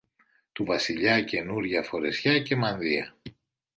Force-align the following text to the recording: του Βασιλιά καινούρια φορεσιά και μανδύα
του 0.51 0.65
Βασιλιά 0.65 1.21
καινούρια 1.21 1.83
φορεσιά 1.83 2.39
και 2.39 2.55
μανδύα 2.55 3.15